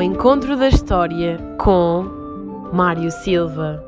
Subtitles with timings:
[0.00, 2.04] Encontro da História com
[2.72, 3.86] Mário Silva.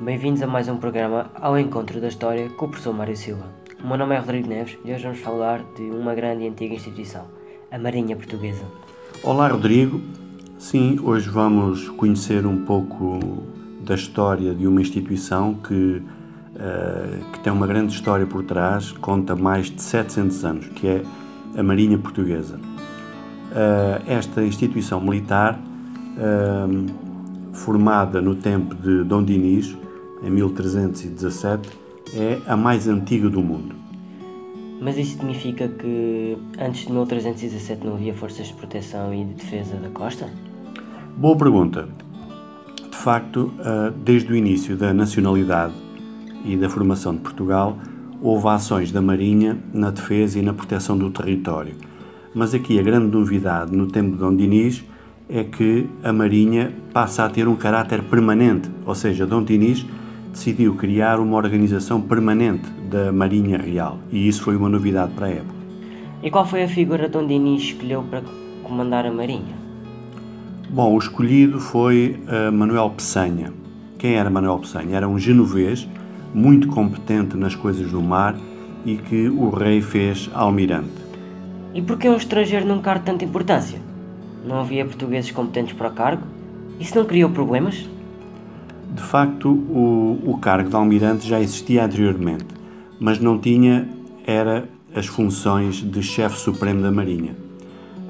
[0.00, 3.46] Bem-vindos a mais um programa Ao Encontro da História com o professor Mário Silva.
[3.82, 6.74] O meu nome é Rodrigo Neves e hoje vamos falar de uma grande e antiga
[6.74, 7.26] instituição,
[7.70, 8.64] a Marinha Portuguesa.
[9.22, 10.23] Olá, Rodrigo.
[10.58, 13.42] Sim, hoje vamos conhecer um pouco
[13.84, 19.34] da história de uma instituição que, uh, que tem uma grande história por trás, conta
[19.34, 21.02] mais de 700 anos, que é
[21.56, 22.56] a Marinha Portuguesa.
[22.56, 25.58] Uh, esta instituição militar,
[26.16, 29.76] uh, formada no tempo de Dom Dinis,
[30.22, 31.68] em 1317,
[32.14, 33.83] é a mais antiga do mundo.
[34.84, 39.76] Mas isso significa que antes de 1317 não havia forças de proteção e de defesa
[39.76, 40.28] da costa?
[41.16, 41.88] Boa pergunta.
[42.90, 45.72] De facto, eh, desde o início da nacionalidade
[46.44, 47.78] e da formação de Portugal,
[48.20, 51.74] houve ações da Marinha na defesa e na proteção do território.
[52.34, 54.84] Mas aqui a grande novidade no tempo de Dom Dinis
[55.30, 59.86] é que a Marinha passa a ter um caráter permanente, ou seja, Dom Dinis
[60.34, 65.30] decidiu criar uma organização permanente da Marinha Real e isso foi uma novidade para a
[65.30, 65.54] época.
[66.22, 68.22] E qual foi a figura que Dom Dinis escolheu para
[68.62, 69.54] comandar a Marinha?
[70.68, 73.52] Bom, o escolhido foi uh, Manuel Peçanha.
[73.96, 74.96] Quem era Manuel Peçanha?
[74.96, 75.88] Era um genovês
[76.34, 78.34] muito competente nas coisas do mar
[78.84, 81.04] e que o rei fez almirante.
[81.72, 83.80] E por que um estrangeiro num cargo de tanta importância?
[84.44, 86.22] Não havia portugueses competentes para o cargo?
[86.80, 87.88] Isso não criou problemas?
[88.94, 92.46] De facto, o, o cargo de almirante já existia anteriormente,
[92.98, 93.88] mas não tinha
[94.26, 97.44] era as funções de chefe supremo da Marinha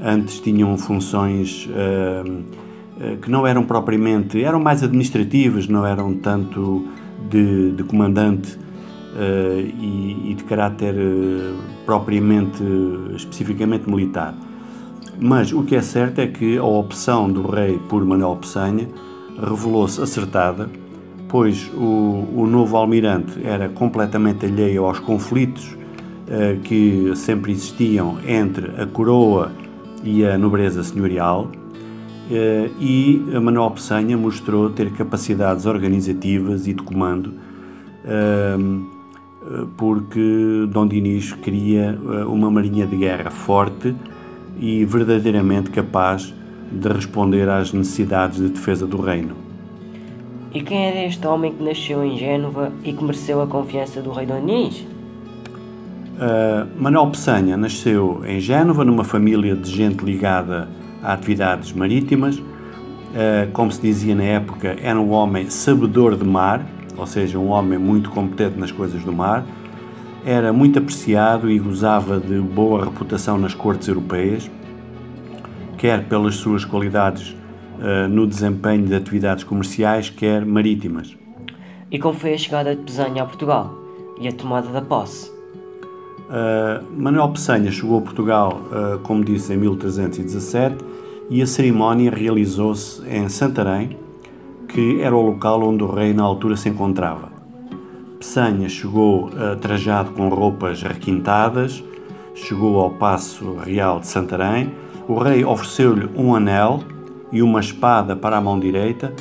[0.04, 6.86] antes tinham funções uh, uh, que não eram propriamente, eram mais administrativas, não eram tanto
[7.30, 10.94] de, de comandante uh, e, e, de caráter
[11.86, 12.62] propriamente,
[13.16, 14.34] especificamente militar.
[15.18, 18.88] Mas o que é certo é que a opção do rei por Manuel Peçanha
[19.40, 20.68] revelou-se acertada,
[21.28, 25.76] pois o, o novo almirante era completamente alheio aos conflitos
[26.64, 29.52] que sempre existiam entre a coroa
[30.02, 31.50] e a nobreza senhorial,
[32.30, 37.34] eh, e Manuel Peçanha mostrou ter capacidades organizativas e de comando,
[38.04, 38.56] eh,
[39.76, 43.94] porque Dom Dinis queria eh, uma marinha de guerra forte
[44.58, 46.32] e verdadeiramente capaz
[46.70, 49.34] de responder às necessidades de defesa do reino.
[50.54, 54.12] E quem era este homem que nasceu em Génova e que mereceu a confiança do
[54.12, 54.86] rei Dom Dinis?
[56.14, 60.68] Uh, Manuel Peçanha nasceu em Génova, numa família de gente ligada
[61.02, 62.38] a atividades marítimas.
[62.38, 66.64] Uh, como se dizia na época, era um homem sabedor de mar,
[66.96, 69.44] ou seja, um homem muito competente nas coisas do mar.
[70.24, 74.48] Era muito apreciado e gozava de boa reputação nas cortes europeias,
[75.84, 77.36] quer pelas suas qualidades
[77.78, 81.14] uh, no desempenho de atividades comerciais, quer marítimas.
[81.90, 83.70] E como foi a chegada de Peçanha a Portugal
[84.18, 85.30] e a tomada da posse?
[85.30, 90.76] Uh, Manuel Peçanha chegou a Portugal, uh, como disse, em 1317
[91.28, 93.98] e a cerimónia realizou-se em Santarém,
[94.66, 97.28] que era o local onde o rei na altura se encontrava.
[98.18, 101.84] Peçanha chegou uh, trajado com roupas requintadas,
[102.34, 104.72] chegou ao Paço Real de Santarém.
[105.06, 106.82] O rei ofereceu-lhe um anel
[107.30, 109.12] e uma espada para a mão direita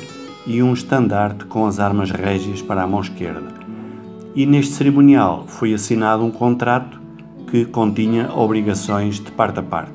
[0.46, 3.64] e um estandarte com as armas régias para a mão esquerda
[4.34, 7.00] e neste cerimonial foi assinado um contrato
[7.50, 9.92] que continha obrigações de parte a parte.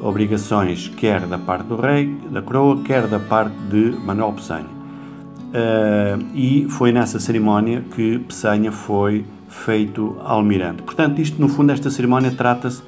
[0.00, 4.66] Obrigações quer da parte do rei, da coroa, quer da parte de Manuel Peçanha.
[4.66, 10.82] Uh, e foi nessa cerimónia que Peçanha foi feito almirante.
[10.82, 12.82] Portanto, isto no fundo, esta cerimónia trata-se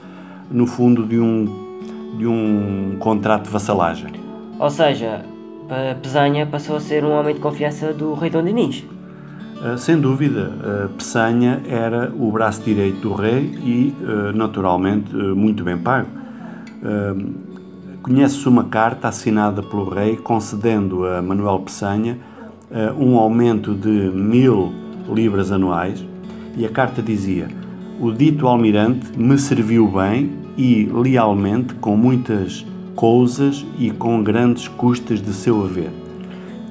[0.50, 1.65] no fundo de um,
[2.16, 4.12] de um contrato de vassalagem.
[4.58, 5.24] Ou seja,
[6.02, 8.84] Peçanha passou a ser um homem de confiança do rei Dom Dinis.
[9.62, 10.52] Eh, sem dúvida,
[10.96, 16.08] Peçanha era o braço direito do rei e, eh, naturalmente, eh, muito bem pago.
[18.02, 22.16] Conhece-se uma carta assinada pelo rei concedendo a Manuel Peçanha
[22.96, 24.72] um aumento de mil
[25.08, 26.04] libras anuais
[26.56, 27.48] e a carta dizia:
[27.98, 32.64] O dito almirante me serviu bem e lealmente com muitas
[32.94, 35.90] coisas e com grandes custas de seu haver.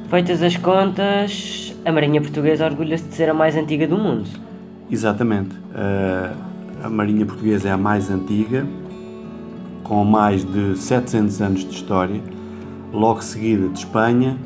[0.07, 4.30] Feitas as contas, a Marinha Portuguesa orgulha-se de ser a mais antiga do mundo.
[4.89, 5.56] Exatamente.
[6.83, 8.63] a Marinha Portuguesa é a mais antiga,
[9.83, 12.22] com mais de 700 anos de história,
[12.94, 14.38] logo seguida de Espanha,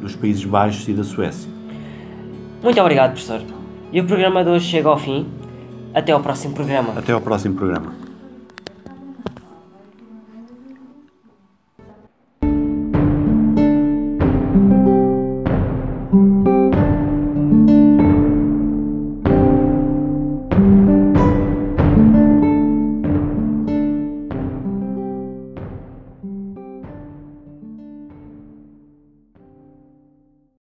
[0.00, 1.48] dos Países Baixos e da Suécia.
[2.60, 3.40] Muito obrigado, professor.
[3.92, 5.26] E o programa de hoje chega ao fim.
[5.94, 6.94] Até ao próximo programa.
[6.96, 7.92] Até ao próximo programa.